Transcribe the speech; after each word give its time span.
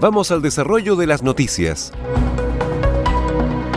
Vamos 0.00 0.30
al 0.30 0.40
desarrollo 0.40 0.96
de 0.96 1.06
las 1.06 1.22
noticias. 1.22 1.92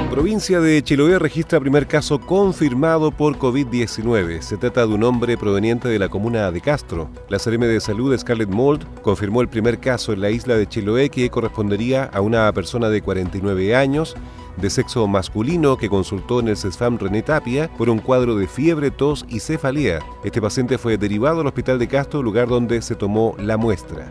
Provincia 0.10 0.62
de 0.62 0.82
Chiloé 0.82 1.20
registra 1.20 1.60
primer 1.60 1.86
caso 1.86 2.18
confirmado 2.18 3.12
por 3.12 3.38
COVID-19. 3.38 4.40
Se 4.42 4.56
trata 4.56 4.88
de 4.88 4.94
un 4.94 5.04
hombre 5.04 5.38
proveniente 5.38 5.90
de 5.90 6.00
la 6.00 6.08
comuna 6.08 6.50
de 6.50 6.62
Castro. 6.62 7.10
La 7.28 7.40
CRM 7.40 7.64
de 7.64 7.82
Salud 7.82 8.18
Scarlett 8.18 8.48
Mold 8.48 9.02
confirmó 9.02 9.42
el 9.42 9.50
primer 9.50 9.80
caso 9.82 10.14
en 10.14 10.22
la 10.22 10.30
isla 10.30 10.56
de 10.56 10.66
Chiloé 10.66 11.10
que 11.10 11.30
correspondería 11.30 12.06
a 12.06 12.22
una 12.22 12.50
persona 12.54 12.88
de 12.88 13.02
49 13.02 13.76
años 13.76 14.16
de 14.56 14.70
sexo 14.70 15.06
masculino 15.08 15.76
que 15.76 15.90
consultó 15.90 16.40
en 16.40 16.48
el 16.48 16.56
CESFAM 16.56 17.00
René 17.00 17.22
Tapia 17.22 17.70
por 17.78 17.90
un 17.90 18.00
cuadro 18.00 18.38
de 18.38 18.48
fiebre, 18.48 18.92
tos 18.92 19.26
y 19.28 19.42
cefalea. 19.42 20.00
Este 20.24 20.42
paciente 20.42 20.78
fue 20.78 20.98
derivado 20.98 21.42
al 21.42 21.48
hospital 21.48 21.80
de 21.80 21.90
Castro, 21.90 22.24
lugar 22.24 22.48
donde 22.48 22.82
se 22.82 22.96
tomó 22.96 23.36
la 23.40 23.58
muestra. 23.58 24.10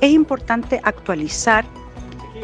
Es 0.00 0.10
importante 0.10 0.80
actualizar 0.82 1.64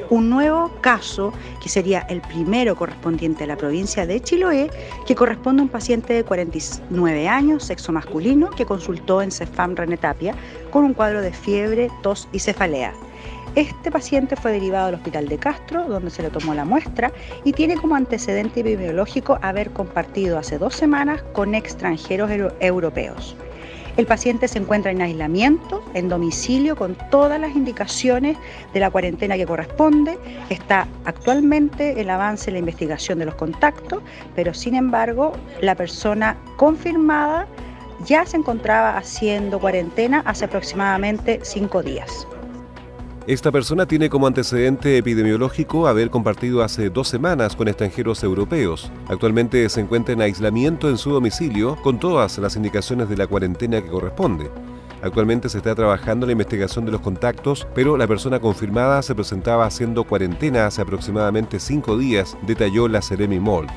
un 0.08 0.30
nuevo 0.30 0.70
caso, 0.80 1.32
que 1.62 1.68
sería 1.68 2.00
el 2.08 2.20
primero 2.20 2.74
correspondiente 2.76 3.44
a 3.44 3.46
la 3.46 3.56
provincia 3.56 4.06
de 4.06 4.20
Chiloé, 4.20 4.70
que 5.06 5.14
corresponde 5.14 5.60
a 5.60 5.64
un 5.64 5.68
paciente 5.68 6.14
de 6.14 6.24
49 6.24 7.28
años, 7.28 7.64
sexo 7.64 7.92
masculino, 7.92 8.50
que 8.50 8.66
consultó 8.66 9.22
en 9.22 9.30
CEFAM 9.30 9.76
René 9.76 9.96
Tapia 9.96 10.34
con 10.70 10.84
un 10.84 10.94
cuadro 10.94 11.20
de 11.20 11.32
fiebre, 11.32 11.90
tos 12.02 12.28
y 12.32 12.40
cefalea. 12.40 12.92
Este 13.56 13.90
paciente 13.90 14.36
fue 14.36 14.52
derivado 14.52 14.88
al 14.88 14.94
hospital 14.94 15.26
de 15.28 15.38
Castro, 15.38 15.84
donde 15.88 16.10
se 16.10 16.22
le 16.22 16.30
tomó 16.30 16.54
la 16.54 16.64
muestra, 16.64 17.12
y 17.44 17.52
tiene 17.52 17.76
como 17.76 17.96
antecedente 17.96 18.60
epidemiológico 18.60 19.40
haber 19.42 19.70
compartido 19.70 20.38
hace 20.38 20.56
dos 20.56 20.76
semanas 20.76 21.22
con 21.32 21.56
extranjeros 21.56 22.30
europeos. 22.60 23.36
El 24.00 24.06
paciente 24.06 24.48
se 24.48 24.58
encuentra 24.58 24.92
en 24.92 25.02
aislamiento, 25.02 25.84
en 25.92 26.08
domicilio, 26.08 26.74
con 26.74 26.96
todas 27.10 27.38
las 27.38 27.54
indicaciones 27.54 28.38
de 28.72 28.80
la 28.80 28.90
cuarentena 28.90 29.36
que 29.36 29.44
corresponde. 29.44 30.18
Está 30.48 30.88
actualmente 31.04 32.00
el 32.00 32.08
avance 32.08 32.48
en 32.48 32.54
la 32.54 32.60
investigación 32.60 33.18
de 33.18 33.26
los 33.26 33.34
contactos, 33.34 34.02
pero 34.34 34.54
sin 34.54 34.74
embargo 34.74 35.32
la 35.60 35.74
persona 35.74 36.38
confirmada 36.56 37.46
ya 38.06 38.24
se 38.24 38.38
encontraba 38.38 38.96
haciendo 38.96 39.60
cuarentena 39.60 40.22
hace 40.24 40.46
aproximadamente 40.46 41.40
cinco 41.42 41.82
días. 41.82 42.26
Esta 43.26 43.52
persona 43.52 43.86
tiene 43.86 44.08
como 44.08 44.26
antecedente 44.26 44.96
epidemiológico 44.96 45.86
haber 45.86 46.08
compartido 46.08 46.62
hace 46.62 46.88
dos 46.88 47.08
semanas 47.08 47.54
con 47.54 47.68
extranjeros 47.68 48.24
europeos. 48.24 48.90
Actualmente 49.08 49.68
se 49.68 49.82
encuentra 49.82 50.14
en 50.14 50.22
aislamiento 50.22 50.88
en 50.88 50.96
su 50.96 51.12
domicilio 51.12 51.76
con 51.82 52.00
todas 52.00 52.38
las 52.38 52.56
indicaciones 52.56 53.08
de 53.10 53.18
la 53.18 53.26
cuarentena 53.26 53.82
que 53.82 53.90
corresponde. 53.90 54.50
Actualmente 55.02 55.48
se 55.48 55.58
está 55.58 55.74
trabajando 55.74 56.26
la 56.26 56.32
investigación 56.32 56.86
de 56.86 56.92
los 56.92 57.02
contactos, 57.02 57.66
pero 57.74 57.96
la 57.96 58.06
persona 58.06 58.40
confirmada 58.40 59.02
se 59.02 59.14
presentaba 59.14 59.66
haciendo 59.66 60.04
cuarentena 60.04 60.66
hace 60.66 60.82
aproximadamente 60.82 61.60
cinco 61.60 61.96
días, 61.98 62.36
detalló 62.46 62.88
la 62.88 63.02
Ceremi 63.02 63.38
Molt. 63.38 63.70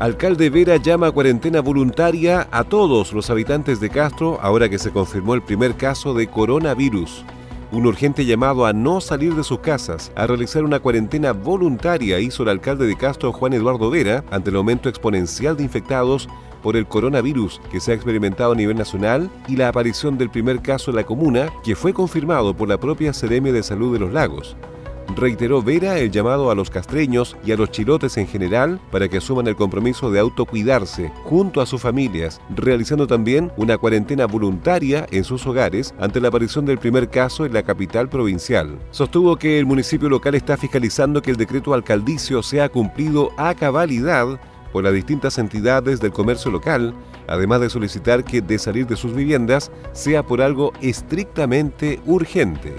Alcalde 0.00 0.50
Vera 0.50 0.76
llama 0.76 1.12
cuarentena 1.12 1.60
voluntaria 1.60 2.48
a 2.50 2.64
todos 2.64 3.12
los 3.12 3.30
habitantes 3.30 3.78
de 3.78 3.90
Castro 3.90 4.40
ahora 4.42 4.68
que 4.68 4.78
se 4.78 4.90
confirmó 4.90 5.34
el 5.34 5.42
primer 5.42 5.76
caso 5.76 6.14
de 6.14 6.26
coronavirus. 6.26 7.24
Un 7.70 7.86
urgente 7.86 8.26
llamado 8.26 8.66
a 8.66 8.72
no 8.72 9.00
salir 9.00 9.34
de 9.36 9.44
sus 9.44 9.60
casas, 9.60 10.10
a 10.16 10.26
realizar 10.26 10.64
una 10.64 10.80
cuarentena 10.80 11.32
voluntaria 11.32 12.18
hizo 12.18 12.42
el 12.42 12.48
alcalde 12.48 12.88
de 12.88 12.96
Castro, 12.96 13.32
Juan 13.32 13.52
Eduardo 13.52 13.88
Vera, 13.88 14.24
ante 14.32 14.50
el 14.50 14.56
aumento 14.56 14.88
exponencial 14.88 15.56
de 15.56 15.62
infectados 15.62 16.28
por 16.60 16.76
el 16.76 16.86
coronavirus 16.86 17.60
que 17.70 17.78
se 17.78 17.92
ha 17.92 17.94
experimentado 17.94 18.52
a 18.52 18.56
nivel 18.56 18.76
nacional 18.76 19.30
y 19.46 19.54
la 19.54 19.68
aparición 19.68 20.18
del 20.18 20.28
primer 20.28 20.60
caso 20.60 20.90
en 20.90 20.96
la 20.96 21.04
comuna, 21.04 21.50
que 21.62 21.76
fue 21.76 21.94
confirmado 21.94 22.56
por 22.56 22.68
la 22.68 22.78
propia 22.78 23.12
Seremia 23.12 23.52
de 23.52 23.62
Salud 23.62 23.92
de 23.92 24.00
los 24.00 24.12
Lagos 24.12 24.56
reiteró 25.16 25.62
Vera 25.62 25.98
el 25.98 26.10
llamado 26.10 26.50
a 26.50 26.54
los 26.54 26.70
castreños 26.70 27.36
y 27.44 27.52
a 27.52 27.56
los 27.56 27.70
chilotes 27.70 28.16
en 28.16 28.26
general 28.26 28.80
para 28.90 29.08
que 29.08 29.18
asuman 29.18 29.46
el 29.46 29.56
compromiso 29.56 30.10
de 30.10 30.20
autocuidarse 30.20 31.12
junto 31.24 31.60
a 31.60 31.66
sus 31.66 31.80
familias, 31.80 32.40
realizando 32.54 33.06
también 33.06 33.52
una 33.56 33.78
cuarentena 33.78 34.26
voluntaria 34.26 35.06
en 35.10 35.24
sus 35.24 35.46
hogares 35.46 35.94
ante 35.98 36.20
la 36.20 36.28
aparición 36.28 36.64
del 36.64 36.78
primer 36.78 37.08
caso 37.10 37.44
en 37.44 37.52
la 37.52 37.62
capital 37.62 38.08
provincial. 38.08 38.78
Sostuvo 38.90 39.36
que 39.36 39.58
el 39.58 39.66
municipio 39.66 40.08
local 40.08 40.34
está 40.34 40.56
fiscalizando 40.56 41.22
que 41.22 41.30
el 41.30 41.36
decreto 41.36 41.74
alcaldicio 41.74 42.42
sea 42.42 42.68
cumplido 42.68 43.30
a 43.36 43.54
cabalidad 43.54 44.40
por 44.72 44.82
las 44.82 44.92
distintas 44.92 45.38
entidades 45.38 46.00
del 46.00 46.12
comercio 46.12 46.50
local, 46.50 46.94
además 47.28 47.60
de 47.60 47.70
solicitar 47.70 48.24
que 48.24 48.42
de 48.42 48.58
salir 48.58 48.86
de 48.86 48.96
sus 48.96 49.14
viviendas 49.14 49.70
sea 49.92 50.24
por 50.24 50.42
algo 50.42 50.72
estrictamente 50.80 52.00
urgente 52.06 52.74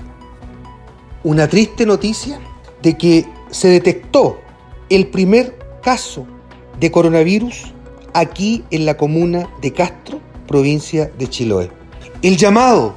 una 1.26 1.48
triste 1.48 1.88
noticia 1.88 2.40
de 2.84 2.96
que 3.00 3.26
se 3.50 3.68
detectó 3.68 4.40
el 4.90 5.08
primer 5.08 5.58
caso 5.82 6.28
de 6.80 6.92
coronavirus 6.92 7.74
aquí 8.14 8.64
en 8.70 8.86
la 8.86 8.96
comuna 8.96 9.50
de 9.60 9.74
Castro, 9.74 10.22
provincia 10.48 11.12
de 11.18 11.28
Chiloé. 11.28 11.72
El 12.22 12.38
llamado 12.38 12.96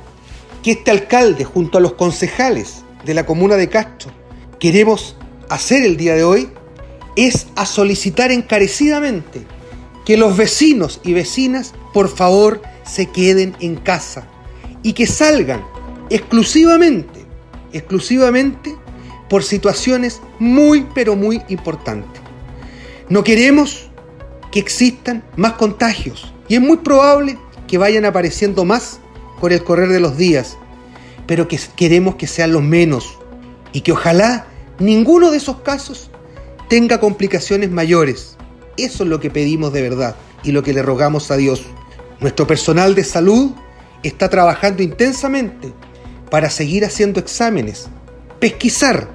que 0.62 0.72
este 0.72 0.90
alcalde 0.90 1.44
junto 1.44 1.78
a 1.78 1.80
los 1.80 1.94
concejales 1.94 2.84
de 3.06 3.14
la 3.14 3.24
comuna 3.24 3.56
de 3.56 3.70
Castro 3.70 4.10
queremos 4.58 5.16
hacer 5.48 5.82
el 5.82 5.96
día 5.96 6.14
de 6.14 6.24
hoy 6.24 6.50
es 7.16 7.46
a 7.56 7.64
solicitar 7.64 8.30
encarecidamente 8.30 9.46
que 10.04 10.18
los 10.18 10.36
vecinos 10.36 11.00
y 11.02 11.14
vecinas 11.14 11.72
por 11.94 12.10
favor 12.10 12.60
se 12.84 13.06
queden 13.06 13.56
en 13.60 13.76
casa 13.76 14.28
y 14.82 14.92
que 14.92 15.06
salgan 15.06 15.64
exclusivamente 16.10 17.17
exclusivamente 17.72 18.76
por 19.28 19.44
situaciones 19.44 20.20
muy, 20.38 20.86
pero 20.94 21.16
muy 21.16 21.42
importantes. 21.48 22.20
No 23.08 23.24
queremos 23.24 23.88
que 24.50 24.60
existan 24.60 25.22
más 25.36 25.54
contagios 25.54 26.32
y 26.48 26.54
es 26.54 26.60
muy 26.60 26.78
probable 26.78 27.38
que 27.66 27.78
vayan 27.78 28.04
apareciendo 28.04 28.64
más 28.64 29.00
con 29.40 29.52
el 29.52 29.62
correr 29.62 29.88
de 29.88 30.00
los 30.00 30.16
días, 30.16 30.56
pero 31.26 31.48
que 31.48 31.58
queremos 31.76 32.16
que 32.16 32.26
sean 32.26 32.52
los 32.52 32.62
menos 32.62 33.18
y 33.72 33.82
que 33.82 33.92
ojalá 33.92 34.46
ninguno 34.78 35.30
de 35.30 35.36
esos 35.36 35.60
casos 35.60 36.10
tenga 36.68 37.00
complicaciones 37.00 37.70
mayores. 37.70 38.36
Eso 38.76 39.02
es 39.04 39.08
lo 39.08 39.20
que 39.20 39.30
pedimos 39.30 39.72
de 39.72 39.82
verdad 39.82 40.16
y 40.42 40.52
lo 40.52 40.62
que 40.62 40.72
le 40.72 40.82
rogamos 40.82 41.30
a 41.30 41.36
Dios. 41.36 41.62
Nuestro 42.20 42.46
personal 42.46 42.94
de 42.94 43.04
salud 43.04 43.52
está 44.02 44.28
trabajando 44.28 44.82
intensamente 44.82 45.72
para 46.30 46.50
seguir 46.50 46.84
haciendo 46.84 47.20
exámenes, 47.20 47.88
pesquisar 48.40 49.08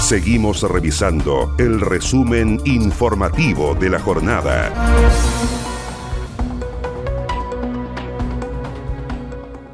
Seguimos 0.00 0.62
revisando 0.62 1.54
el 1.58 1.80
resumen 1.80 2.60
informativo 2.64 3.74
de 3.74 3.90
la 3.90 4.00
jornada. 4.00 4.72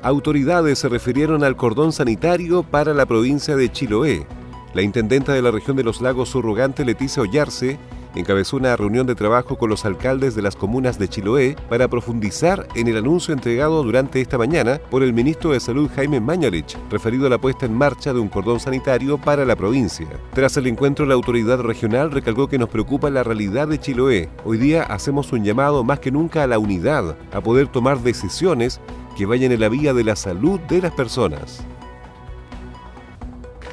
Autoridades 0.02 0.78
se 0.80 0.88
refirieron 0.88 1.44
al 1.44 1.56
cordón 1.56 1.92
sanitario 1.92 2.62
para 2.62 2.92
la 2.92 3.06
provincia 3.06 3.54
de 3.54 3.70
Chiloé. 3.70 4.26
La 4.74 4.82
intendenta 4.82 5.32
de 5.32 5.42
la 5.42 5.50
región 5.50 5.76
de 5.76 5.84
los 5.84 6.00
lagos 6.00 6.28
surrogante 6.30 6.84
Leticia 6.84 7.22
Ollarse 7.22 7.78
encabezó 8.14 8.56
una 8.56 8.76
reunión 8.76 9.06
de 9.06 9.14
trabajo 9.14 9.56
con 9.56 9.70
los 9.70 9.84
alcaldes 9.84 10.34
de 10.34 10.42
las 10.42 10.56
comunas 10.56 10.98
de 10.98 11.08
Chiloé 11.08 11.56
para 11.68 11.88
profundizar 11.88 12.66
en 12.74 12.88
el 12.88 12.96
anuncio 12.96 13.34
entregado 13.34 13.82
durante 13.82 14.20
esta 14.20 14.38
mañana 14.38 14.80
por 14.90 15.02
el 15.02 15.12
ministro 15.12 15.52
de 15.52 15.60
Salud 15.60 15.90
Jaime 15.94 16.20
Mañalich, 16.20 16.76
referido 16.90 17.26
a 17.26 17.30
la 17.30 17.38
puesta 17.38 17.66
en 17.66 17.74
marcha 17.74 18.12
de 18.12 18.20
un 18.20 18.28
cordón 18.28 18.60
sanitario 18.60 19.18
para 19.18 19.44
la 19.44 19.56
provincia. 19.56 20.08
Tras 20.32 20.56
el 20.56 20.66
encuentro, 20.66 21.06
la 21.06 21.14
autoridad 21.14 21.60
regional 21.60 22.10
recalcó 22.10 22.48
que 22.48 22.58
nos 22.58 22.68
preocupa 22.68 23.10
la 23.10 23.22
realidad 23.22 23.68
de 23.68 23.78
Chiloé. 23.78 24.28
Hoy 24.44 24.58
día 24.58 24.82
hacemos 24.82 25.32
un 25.32 25.44
llamado 25.44 25.84
más 25.84 26.00
que 26.00 26.10
nunca 26.10 26.42
a 26.42 26.46
la 26.46 26.58
unidad, 26.58 27.16
a 27.32 27.40
poder 27.40 27.68
tomar 27.68 28.00
decisiones 28.00 28.80
que 29.16 29.26
vayan 29.26 29.52
en 29.52 29.60
la 29.60 29.68
vía 29.68 29.92
de 29.92 30.04
la 30.04 30.16
salud 30.16 30.60
de 30.60 30.80
las 30.80 30.92
personas. 30.92 31.62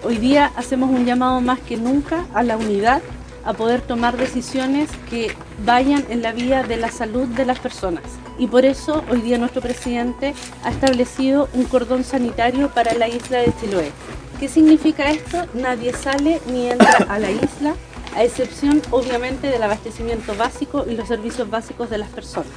Hoy 0.04 0.18
día 0.18 0.52
hacemos 0.56 0.90
un 0.90 1.06
llamado 1.06 1.42
más 1.42 1.60
que 1.60 1.76
nunca 1.76 2.26
a 2.34 2.44
la 2.44 2.56
unidad, 2.56 3.02
a 3.48 3.54
poder 3.54 3.80
tomar 3.82 4.18
decisiones 4.18 4.90
que 5.10 5.32
vayan 5.66 6.04
en 6.10 6.22
la 6.22 6.34
vía 6.34 6.64
de 6.64 6.76
la 6.76 6.92
salud 6.92 7.28
de 7.30 7.46
las 7.46 7.60
personas. 7.60 8.04
Y 8.38 8.48
por 8.48 8.66
eso 8.66 9.06
hoy 9.10 9.22
día 9.22 9.38
nuestro 9.38 9.62
presidente 9.62 10.34
ha 10.66 10.70
establecido 10.70 11.48
un 11.54 11.64
cordón 11.64 12.04
sanitario 12.04 12.70
para 12.70 12.94
la 12.94 13.08
isla 13.08 13.40
de 13.40 13.54
Chiloé. 13.60 13.92
¿Qué 14.38 14.50
significa 14.50 15.10
esto? 15.10 15.46
Nadie 15.54 15.94
sale 15.94 16.42
ni 16.52 16.68
entra 16.68 17.08
a 17.08 17.20
la 17.20 17.32
isla, 17.32 17.74
a 18.16 18.24
excepción 18.26 18.82
obviamente 18.92 19.48
del 19.48 19.64
abastecimiento 19.64 20.36
básico 20.36 20.86
y 20.86 20.96
los 20.96 21.08
servicios 21.08 21.50
básicos 21.50 21.90
de 21.90 22.00
las 22.00 22.10
personas. 22.10 22.52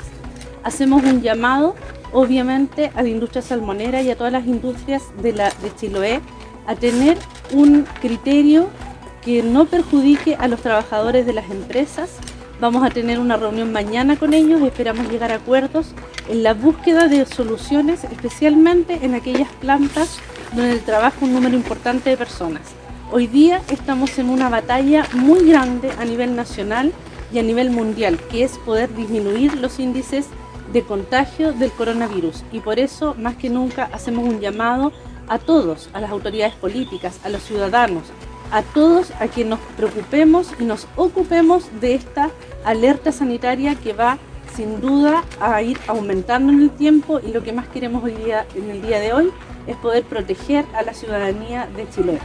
Hacemos 0.64 1.04
un 1.04 1.22
llamado 1.22 1.76
obviamente 2.12 2.90
a 2.96 3.02
la 3.02 3.08
industria 3.08 3.42
salmonera 3.42 4.02
y 4.02 4.10
a 4.10 4.16
todas 4.16 4.32
las 4.32 4.44
industrias 4.44 5.04
de, 5.22 5.34
la, 5.34 5.50
de 5.62 5.72
Chiloé 5.76 6.20
a 6.66 6.74
tener 6.74 7.16
un 7.52 7.86
criterio 8.00 8.68
que 9.24 9.42
no 9.42 9.66
perjudique 9.66 10.36
a 10.36 10.48
los 10.48 10.60
trabajadores 10.60 11.26
de 11.26 11.32
las 11.32 11.50
empresas. 11.50 12.10
Vamos 12.60 12.84
a 12.84 12.90
tener 12.90 13.18
una 13.18 13.36
reunión 13.36 13.72
mañana 13.72 14.16
con 14.16 14.34
ellos, 14.34 14.60
esperamos 14.62 15.10
llegar 15.10 15.32
a 15.32 15.36
acuerdos 15.36 15.94
en 16.28 16.42
la 16.42 16.54
búsqueda 16.54 17.08
de 17.08 17.24
soluciones, 17.24 18.04
especialmente 18.04 18.98
en 19.02 19.14
aquellas 19.14 19.50
plantas 19.60 20.18
donde 20.54 20.78
trabaja 20.78 21.16
un 21.24 21.32
número 21.32 21.56
importante 21.56 22.10
de 22.10 22.16
personas. 22.16 22.62
Hoy 23.12 23.26
día 23.26 23.62
estamos 23.70 24.18
en 24.18 24.28
una 24.28 24.48
batalla 24.48 25.06
muy 25.14 25.48
grande 25.48 25.90
a 25.98 26.04
nivel 26.04 26.36
nacional 26.36 26.92
y 27.32 27.38
a 27.38 27.42
nivel 27.42 27.70
mundial, 27.70 28.18
que 28.30 28.44
es 28.44 28.58
poder 28.58 28.94
disminuir 28.94 29.56
los 29.56 29.80
índices 29.80 30.26
de 30.72 30.82
contagio 30.82 31.52
del 31.52 31.72
coronavirus 31.72 32.44
y 32.52 32.60
por 32.60 32.78
eso 32.78 33.14
más 33.18 33.36
que 33.36 33.50
nunca 33.50 33.88
hacemos 33.92 34.28
un 34.28 34.40
llamado 34.40 34.92
a 35.28 35.38
todos, 35.38 35.90
a 35.92 36.00
las 36.00 36.10
autoridades 36.10 36.54
políticas, 36.54 37.18
a 37.24 37.28
los 37.28 37.42
ciudadanos, 37.42 38.04
a 38.50 38.62
todos 38.62 39.12
a 39.20 39.28
que 39.28 39.44
nos 39.44 39.60
preocupemos 39.76 40.52
y 40.58 40.64
nos 40.64 40.86
ocupemos 40.96 41.68
de 41.80 41.94
esta 41.94 42.30
alerta 42.64 43.12
sanitaria 43.12 43.74
que 43.74 43.92
va 43.92 44.18
sin 44.54 44.80
duda 44.80 45.24
a 45.40 45.62
ir 45.62 45.78
aumentando 45.86 46.52
en 46.52 46.62
el 46.62 46.70
tiempo 46.70 47.20
y 47.20 47.32
lo 47.32 47.42
que 47.42 47.52
más 47.52 47.68
queremos 47.68 48.02
hoy 48.02 48.12
día, 48.12 48.46
en 48.54 48.70
el 48.70 48.82
día 48.82 48.98
de 48.98 49.12
hoy 49.12 49.30
es 49.66 49.76
poder 49.76 50.04
proteger 50.04 50.64
a 50.74 50.82
la 50.82 50.92
ciudadanía 50.92 51.68
de 51.76 51.88
Chile. 51.90 52.18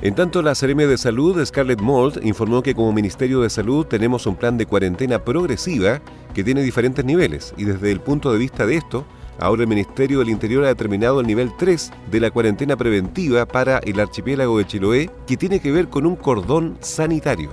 En 0.00 0.14
tanto, 0.14 0.42
la 0.42 0.54
Seremia 0.54 0.86
de 0.86 0.96
Salud, 0.96 1.44
Scarlett 1.44 1.80
Mold, 1.80 2.24
informó 2.24 2.62
que 2.62 2.74
como 2.74 2.92
Ministerio 2.92 3.40
de 3.40 3.50
Salud 3.50 3.84
tenemos 3.84 4.26
un 4.26 4.36
plan 4.36 4.56
de 4.56 4.66
cuarentena 4.66 5.24
progresiva 5.24 6.00
que 6.34 6.44
tiene 6.44 6.62
diferentes 6.62 7.04
niveles 7.04 7.52
y 7.56 7.64
desde 7.64 7.90
el 7.90 8.00
punto 8.00 8.32
de 8.32 8.38
vista 8.38 8.64
de 8.64 8.76
esto, 8.76 9.04
ahora 9.38 9.62
el 9.62 9.68
Ministerio 9.68 10.18
del 10.18 10.30
Interior 10.30 10.64
ha 10.64 10.68
determinado 10.68 11.20
el 11.20 11.26
nivel 11.26 11.52
3 11.56 11.90
de 12.10 12.20
la 12.20 12.30
cuarentena 12.30 12.76
preventiva 12.76 13.46
para 13.46 13.78
el 13.78 14.00
archipiélago 14.00 14.58
de 14.58 14.66
Chiloé, 14.66 15.10
que 15.26 15.36
tiene 15.36 15.60
que 15.60 15.72
ver 15.72 15.88
con 15.88 16.06
un 16.06 16.16
cordón 16.16 16.76
sanitario. 16.80 17.50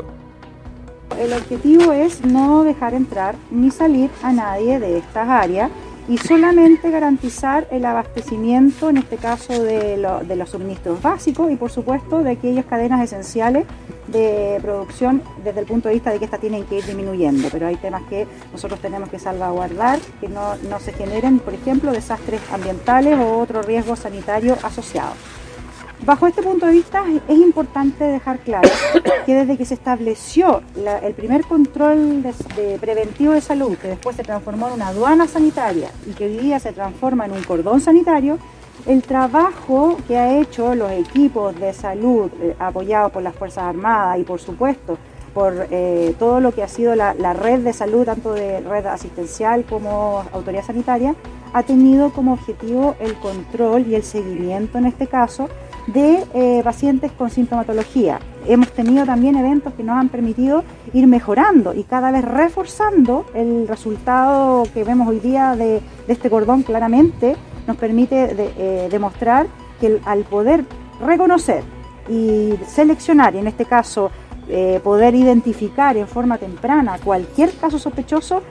El 1.20 1.34
objetivo 1.34 1.94
es 1.94 2.26
no 2.26 2.64
dejar 2.64 2.94
entrar 2.94 3.36
ni 3.52 3.72
salir 3.72 4.10
a 4.22 4.34
nadie 4.34 4.80
de 4.80 4.98
estas 4.98 5.30
áreas 5.30 5.72
y 6.08 6.18
solamente 6.18 6.92
garantizar 6.92 7.68
el 7.72 7.86
abastecimiento, 7.86 8.90
en 8.90 8.98
este 8.98 9.18
caso 9.18 9.64
de, 9.64 9.98
los 9.98 10.50
suministros 10.50 11.02
básicos 11.02 11.52
y 11.52 11.56
por 11.56 11.72
supuesto 11.72 12.22
de 12.22 12.32
aquellas 12.32 12.66
cadenas 12.66 13.02
esenciales 13.02 13.66
de 14.08 14.60
producción 14.62 15.22
desde 15.44 15.62
el 15.62 15.66
punto 15.66 15.88
de 15.88 15.96
vista 15.96 16.12
de 16.12 16.20
que 16.20 16.26
estas 16.26 16.40
tienen 16.40 16.66
que 16.66 16.78
ir 16.78 16.86
disminuyendo, 16.86 17.48
pero 17.52 17.68
hay 17.68 17.76
temas 17.76 18.04
que 18.04 18.28
nosotros 18.52 18.80
tenemos 18.80 19.10
que 19.10 19.20
salvaguardar, 19.20 20.00
que 20.20 20.28
no, 20.28 20.56
no 20.70 20.80
se 20.80 20.94
generen, 20.94 21.40
por 21.40 21.54
ejemplo, 21.54 21.92
desastres 21.92 22.42
ambientales 22.52 23.18
o 23.18 23.40
otros 23.40 23.66
riesgos 23.66 24.00
sanitarios 24.00 24.64
asociados. 24.64 25.18
Bajo 26.06 26.28
este 26.28 26.44
punto 26.44 26.66
de 26.66 26.74
vista 26.74 27.04
es 27.28 27.38
importante 27.38 28.04
dejar 28.04 28.40
claro 28.40 28.70
que 29.26 29.34
desde 29.34 29.58
que 29.58 29.66
se 29.66 29.74
estableció 29.74 30.62
el 31.02 31.14
primer 31.14 31.46
control 31.46 32.22
de, 32.22 32.78
preventivo 32.80 33.34
de 33.34 33.42
salud, 33.42 33.78
que 33.78 33.88
después 33.88 34.16
se 34.16 34.24
transformó 34.24 34.68
en 34.68 34.74
una 34.74 34.90
aduana 34.90 35.28
sanitaria 35.28 35.90
y 36.06 36.12
que 36.12 36.26
hoy 36.26 36.38
día 36.38 36.60
se 36.60 36.74
transforma 36.74 37.26
en 37.26 37.32
un 37.32 37.44
cordón 37.44 37.82
sanitario, 37.82 38.38
el 38.86 39.02
trabajo 39.04 39.98
que 40.08 40.18
ha 40.18 40.40
hecho 40.40 40.76
los 40.76 40.92
equipos 40.92 41.60
de 41.60 41.74
salud 41.74 42.30
eh, 42.42 42.56
apoyados 42.60 43.12
por 43.12 43.24
las 43.24 43.36
Fuerzas 43.36 43.64
Armadas 43.66 44.20
y 44.20 44.24
por 44.24 44.40
supuesto 44.40 44.98
por 45.36 45.68
eh, 45.70 46.16
todo 46.18 46.40
lo 46.40 46.54
que 46.54 46.64
ha 46.64 46.68
sido 46.70 46.96
la, 46.96 47.34
red 47.34 47.60
de 47.60 47.74
salud, 47.74 48.06
tanto 48.06 48.34
de 48.34 48.62
red 48.62 48.86
asistencial 48.86 49.66
como 49.66 50.24
autoridad 50.32 50.64
sanitaria, 50.64 51.14
ha 51.52 51.64
tenido 51.64 52.12
como 52.12 52.32
objetivo 52.32 52.96
el 53.02 53.16
control 53.16 53.86
y 53.86 53.96
el 53.96 54.04
seguimiento 54.04 54.78
en 54.78 54.86
este 54.86 55.08
caso 55.08 55.50
de 55.88 56.24
eh, 56.34 56.62
pacientes 56.64 57.12
con 57.12 57.30
sintomatología. 57.30 58.20
Hemos 58.48 58.72
tenido 58.72 59.06
también 59.06 59.36
eventos 59.36 59.74
que 59.74 59.84
nos 59.84 59.98
han 59.98 60.08
permitido 60.08 60.64
ir 60.94 61.06
mejorando 61.06 61.74
y 61.74 61.84
cada 61.84 62.12
vez 62.12 62.24
reforzando 62.24 63.26
el 63.34 63.68
resultado 63.68 64.64
que 64.74 64.86
vemos 64.86 65.10
hoy 65.10 65.20
día 65.20 65.56
de, 65.58 65.82
este 66.08 66.30
cordón 66.30 66.64
claramente 66.64 67.36
nos 67.68 67.78
permite 67.78 68.36
eh, 68.38 68.88
demostrar 68.90 69.48
que 69.80 70.00
al 70.06 70.24
poder 70.24 70.66
reconocer 71.02 71.64
y 72.10 72.54
seleccionar, 72.68 73.36
y 73.36 73.40
en 73.40 73.48
este 73.48 73.66
caso 73.66 74.12
eh, 74.48 74.80
poder 74.84 75.16
identificar 75.16 75.98
en 75.98 76.08
forma 76.08 76.38
temprana 76.38 77.00
cualquier 77.04 77.52
caso 77.58 77.80
sospechoso, 77.80 78.44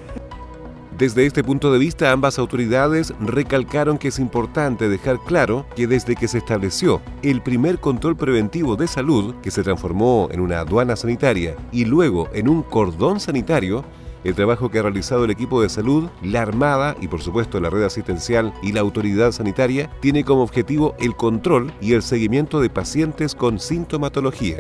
desde 0.96 1.26
este 1.26 1.42
punto 1.42 1.72
de 1.72 1.80
vista, 1.80 2.12
ambas 2.12 2.38
autoridades 2.38 3.12
recalcaron 3.18 3.98
que 3.98 4.08
es 4.08 4.20
importante 4.20 4.88
dejar 4.88 5.18
claro 5.18 5.66
que 5.74 5.88
desde 5.88 6.14
que 6.14 6.28
se 6.28 6.38
estableció 6.38 7.02
el 7.22 7.42
primer 7.42 7.80
control 7.80 8.16
preventivo 8.16 8.76
de 8.76 8.86
salud, 8.86 9.34
que 9.42 9.50
se 9.50 9.64
transformó 9.64 10.28
en 10.30 10.38
una 10.38 10.60
aduana 10.60 10.94
sanitaria 10.94 11.56
y 11.72 11.84
luego 11.84 12.28
en 12.32 12.48
un 12.48 12.62
cordón 12.62 13.18
sanitario, 13.18 13.84
el 14.24 14.34
trabajo 14.34 14.70
que 14.70 14.78
ha 14.78 14.82
realizado 14.82 15.24
el 15.24 15.30
equipo 15.30 15.62
de 15.62 15.68
salud, 15.68 16.08
la 16.22 16.42
Armada 16.42 16.96
y 17.00 17.08
por 17.08 17.22
supuesto 17.22 17.60
la 17.60 17.70
red 17.70 17.84
asistencial 17.84 18.52
y 18.62 18.72
la 18.72 18.80
autoridad 18.80 19.32
sanitaria 19.32 19.90
tiene 20.00 20.24
como 20.24 20.42
objetivo 20.42 20.94
el 20.98 21.14
control 21.14 21.72
y 21.80 21.92
el 21.92 22.02
seguimiento 22.02 22.60
de 22.60 22.70
pacientes 22.70 23.34
con 23.34 23.60
sintomatología. 23.60 24.58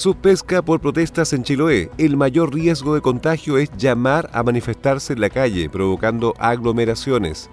Subpesca 0.00 0.62
por 0.62 0.80
protestas 0.80 1.34
en 1.34 1.42
Chiloé. 1.42 1.90
El 1.98 2.16
mayor 2.16 2.54
riesgo 2.54 2.94
de 2.94 3.02
contagio 3.02 3.58
es 3.58 3.70
llamar 3.76 4.30
a 4.32 4.42
manifestarse 4.42 5.12
en 5.12 5.20
la 5.20 5.28
calle, 5.28 5.68
provocando 5.68 6.32
aglomeraciones. 6.38 7.50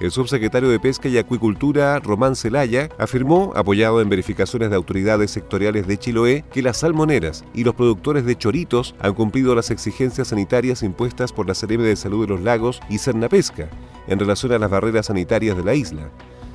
El 0.00 0.10
subsecretario 0.10 0.68
de 0.68 0.78
Pesca 0.78 1.08
y 1.08 1.18
Acuicultura, 1.18 1.98
Román 1.98 2.36
Celaya, 2.36 2.88
afirmó, 2.98 3.52
apoyado 3.56 4.00
en 4.00 4.08
verificaciones 4.08 4.70
de 4.70 4.76
autoridades 4.76 5.30
sectoriales 5.30 5.86
de 5.86 5.98
Chiloé, 5.98 6.44
que 6.52 6.62
las 6.62 6.78
salmoneras 6.78 7.44
y 7.52 7.64
los 7.64 7.74
productores 7.74 8.24
de 8.24 8.36
choritos 8.36 8.94
han 9.00 9.14
cumplido 9.14 9.54
las 9.54 9.70
exigencias 9.70 10.28
sanitarias 10.28 10.82
impuestas 10.82 11.32
por 11.32 11.48
la 11.48 11.54
Sereme 11.54 11.84
de 11.84 11.96
Salud 11.96 12.26
de 12.26 12.34
los 12.34 12.42
Lagos 12.42 12.80
y 12.88 12.98
Cernapesca 12.98 13.68
en 14.06 14.18
relación 14.18 14.52
a 14.52 14.58
las 14.58 14.70
barreras 14.70 15.06
sanitarias 15.06 15.56
de 15.56 15.64
la 15.64 15.74
isla. 15.74 16.10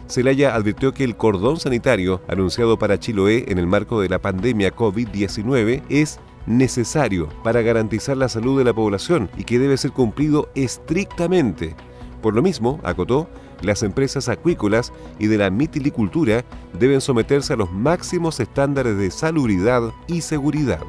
Celaya 0.07 0.55
advirtió 0.55 0.93
que 0.93 1.03
el 1.03 1.17
cordón 1.17 1.59
sanitario 1.59 2.21
anunciado 2.27 2.77
para 2.77 2.99
Chiloé 2.99 3.45
en 3.47 3.57
el 3.57 3.67
marco 3.67 4.01
de 4.01 4.09
la 4.09 4.19
pandemia 4.19 4.75
COVID-19 4.75 5.83
es 5.89 6.19
necesario 6.45 7.29
para 7.43 7.61
garantizar 7.61 8.17
la 8.17 8.29
salud 8.29 8.57
de 8.57 8.65
la 8.65 8.73
población 8.73 9.29
y 9.37 9.43
que 9.43 9.59
debe 9.59 9.77
ser 9.77 9.91
cumplido 9.91 10.49
estrictamente. 10.55 11.75
Por 12.23 12.35
lo 12.35 12.41
mismo, 12.41 12.79
acotó, 12.83 13.27
las 13.61 13.83
empresas 13.83 14.29
acuícolas 14.29 14.93
y 15.19 15.27
de 15.27 15.37
la 15.37 15.49
mitilicultura 15.49 16.45
deben 16.71 17.01
someterse 17.01 17.51
a 17.51 17.57
los 17.57 17.69
máximos 17.69 18.39
estándares 18.39 18.97
de 18.97 19.11
salubridad 19.11 19.91
y 20.07 20.21
seguridad. 20.21 20.79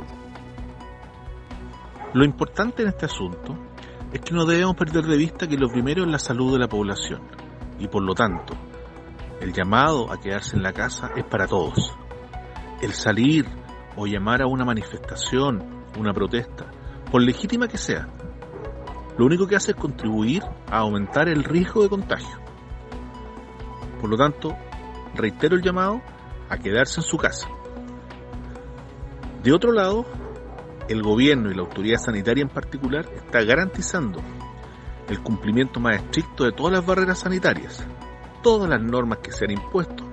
Lo 2.12 2.24
importante 2.24 2.82
en 2.82 2.88
este 2.88 3.06
asunto 3.06 3.58
es 4.12 4.20
que 4.20 4.32
no 4.32 4.46
debemos 4.46 4.76
perder 4.76 5.06
de 5.06 5.16
vista 5.16 5.48
que 5.48 5.56
lo 5.56 5.68
primero 5.68 6.04
es 6.04 6.08
la 6.08 6.20
salud 6.20 6.52
de 6.52 6.60
la 6.60 6.68
población 6.68 7.22
y 7.80 7.88
por 7.88 8.04
lo 8.04 8.14
tanto 8.14 8.54
el 9.40 9.52
llamado 9.52 10.12
a 10.12 10.20
quedarse 10.20 10.54
en 10.54 10.62
la 10.62 10.72
casa 10.72 11.10
es 11.16 11.24
para 11.24 11.48
todos. 11.48 11.96
El 12.80 12.92
salir 12.92 13.44
o 13.96 14.06
llamar 14.06 14.40
a 14.40 14.46
una 14.46 14.64
manifestación, 14.64 15.84
una 15.98 16.14
protesta, 16.14 16.70
por 17.10 17.22
legítima 17.22 17.66
que 17.66 17.76
sea, 17.76 18.08
lo 19.16 19.26
único 19.26 19.46
que 19.46 19.56
hace 19.56 19.72
es 19.72 19.76
contribuir 19.76 20.42
a 20.70 20.78
aumentar 20.78 21.28
el 21.28 21.44
riesgo 21.44 21.82
de 21.82 21.88
contagio. 21.88 22.38
Por 24.00 24.10
lo 24.10 24.16
tanto, 24.16 24.56
reitero 25.14 25.56
el 25.56 25.62
llamado 25.62 26.02
a 26.48 26.58
quedarse 26.58 27.00
en 27.00 27.06
su 27.06 27.16
casa. 27.16 27.48
De 29.42 29.52
otro 29.52 29.72
lado, 29.72 30.04
el 30.88 31.02
gobierno 31.02 31.50
y 31.50 31.54
la 31.54 31.62
autoridad 31.62 31.98
sanitaria 31.98 32.42
en 32.42 32.48
particular 32.48 33.06
está 33.14 33.42
garantizando 33.42 34.20
el 35.08 35.20
cumplimiento 35.20 35.80
más 35.80 35.96
estricto 35.96 36.44
de 36.44 36.52
todas 36.52 36.72
las 36.72 36.86
barreras 36.86 37.20
sanitarias. 37.20 37.86
Todas 38.42 38.68
las 38.68 38.82
normas 38.82 39.18
que 39.18 39.32
se 39.32 39.44
han 39.44 39.52
impuesto 39.52 40.04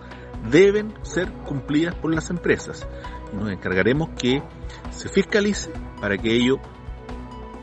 deben 0.49 0.93
ser 1.01 1.31
cumplidas 1.43 1.95
por 1.95 2.13
las 2.13 2.29
empresas 2.29 2.87
nos 3.33 3.49
encargaremos 3.49 4.09
que 4.17 4.41
se 4.89 5.09
fiscalice 5.09 5.71
para 5.99 6.17
que 6.17 6.33
ello 6.33 6.59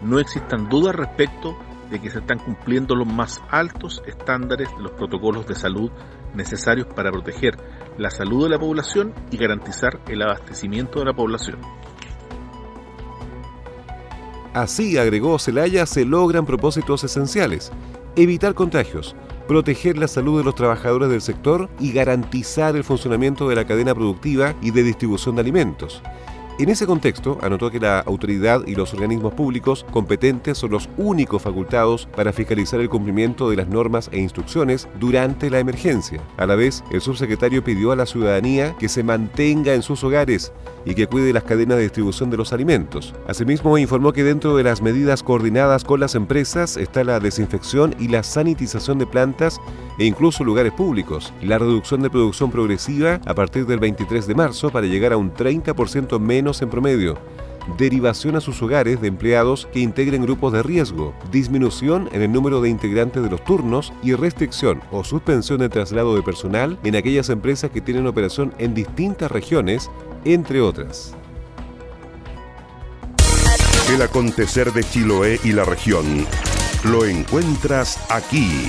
no 0.03 0.19
existan 0.19 0.69
dudas 0.69 0.95
respecto 0.95 1.57
de 1.91 2.01
que 2.01 2.11
se 2.11 2.19
están 2.19 2.39
cumpliendo 2.39 2.95
los 2.95 3.07
más 3.07 3.41
altos 3.51 4.03
estándares 4.07 4.69
de 4.77 4.83
los 4.83 4.93
protocolos 4.93 5.47
de 5.47 5.55
salud 5.55 5.91
necesarios 6.35 6.87
para 6.95 7.11
proteger 7.11 7.57
la 7.97 8.11
salud 8.11 8.45
de 8.45 8.51
la 8.51 8.59
población 8.59 9.15
y 9.31 9.39
garantizar 9.39 10.01
el 10.09 10.23
abastecimiento 10.23 10.99
de 10.99 11.07
la 11.07 11.15
población. 11.15 11.59
Así, 14.55 14.99
agregó 14.99 15.39
Celaya, 15.39 15.87
se 15.87 16.05
logran 16.05 16.47
propósitos 16.47 17.05
esenciales. 17.05 17.71
Evitar 18.17 18.55
contagios, 18.55 19.15
proteger 19.47 19.97
la 19.99 20.09
salud 20.09 20.39
de 20.39 20.45
los 20.45 20.55
trabajadores 20.55 21.09
del 21.11 21.21
sector 21.21 21.69
y 21.79 21.93
garantizar 21.93 22.75
el 22.75 22.85
funcionamiento 22.85 23.49
de 23.49 23.57
la 23.57 23.67
cadena 23.67 23.95
productiva 23.95 24.55
y 24.61 24.71
de 24.71 24.83
distribución 24.83 25.37
de 25.37 25.43
alimentos. 25.43 26.03
En 26.59 26.71
ese 26.71 26.89
contexto, 26.89 27.39
anotó 27.41 27.71
que 27.71 27.79
la 27.79 28.01
autoridad 28.01 28.67
y 28.67 28.75
los 28.75 28.93
organismos 28.93 29.33
públicos 29.33 29.87
competentes 29.93 30.59
son 30.59 30.73
los 30.73 30.89
únicos 30.97 31.41
facultados 31.41 32.09
para 32.17 32.33
fiscalizar 32.33 32.81
el 32.81 32.89
cumplimiento 32.89 33.49
de 33.49 33.55
las 33.55 33.69
normas 33.69 34.11
e 34.11 34.19
instrucciones 34.19 34.89
durante 34.99 35.51
la 35.51 35.61
emergencia. 35.61 36.21
A 36.37 36.47
la 36.47 36.57
vez, 36.57 36.83
el 36.91 37.01
subsecretario 37.01 37.63
pidió 37.63 37.93
a 37.93 37.97
la 37.97 38.07
ciudadanía 38.07 38.75
que 38.77 38.89
se 38.89 39.05
mantenga 39.05 39.73
en 39.73 39.83
sus 39.83 40.03
hogares 40.03 40.53
y 40.85 40.97
que 40.97 41.07
cuide 41.07 41.33
las 41.33 41.45
cadenas 41.45 41.77
de 41.77 41.85
distribución 41.85 42.29
de 42.29 42.39
los 42.39 42.53
alimentos. 42.53 43.15
Asimismo, 43.29 43.79
informó 43.79 44.13
que 44.13 44.25
dentro 44.25 44.57
de 44.57 44.65
las 44.65 44.83
medidas 44.83 45.23
coordinadas 45.23 45.85
con 45.85 46.01
las 46.01 46.17
empresas 46.17 46.77
está 46.77 47.05
la 47.05 47.21
desinfección 47.21 47.95
y 48.01 48.09
la 48.09 48.25
sanitización 48.25 48.99
de 48.99 49.07
plantas 49.07 49.61
e 49.99 50.05
incluso 50.05 50.45
lugares 50.45 50.73
públicos, 50.73 51.33
la 51.43 51.59
reducción 51.59 52.03
de 52.03 52.11
producción 52.11 52.51
progresiva 52.51 53.21
a 53.27 53.35
partir 53.35 53.67
del 53.67 53.81
23 53.81 54.27
de 54.27 54.35
marzo 54.35 54.71
para 54.71 54.87
llegar 54.87 55.13
a 55.13 55.17
un 55.17 55.35
30% 55.35 56.19
menos 56.21 56.63
en 56.63 56.71
promedio, 56.71 57.19
derivación 57.77 58.37
a 58.37 58.41
sus 58.41 58.63
hogares 58.63 59.01
de 59.01 59.09
empleados 59.09 59.69
que 59.73 59.81
integren 59.81 60.23
grupos 60.23 60.53
de 60.53 60.63
riesgo, 60.63 61.15
disminución 61.31 62.09
en 62.13 62.23
el 62.23 62.33
número 62.33 62.61
de 62.61 62.71
integrantes 62.71 63.23
de 63.23 63.31
los 63.31 63.45
turnos 63.45 63.93
y 64.03 64.15
restricción 64.15 64.81
o 64.91 65.05
suspensión 65.05 65.59
de 65.59 65.69
traslado 65.69 66.15
de 66.15 66.23
personal 66.23 66.79
en 66.85 66.97
aquellas 66.97 67.29
empresas 67.29 67.71
que 67.71 67.81
tienen 67.81 68.07
operación 68.07 68.55
en 68.59 68.75
distintas 68.75 69.31
regiones, 69.31 69.91
entre 70.25 70.61
otras. 70.61 71.15
El 73.93 74.03
acontecer 74.03 74.73
de 74.73 74.85
Chiloé 74.85 75.41
y 75.45 75.53
la 75.53 75.65
región 75.65 76.27
lo 76.85 77.07
encuentras 77.07 77.99
aquí. 78.11 78.69